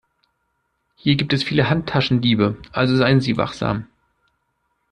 [0.95, 3.85] Hier gibt es viele Handtaschendiebe, also seien Sie wachsam.